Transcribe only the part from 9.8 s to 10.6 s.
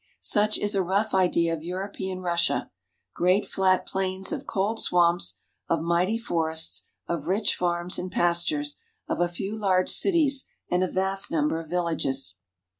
cities,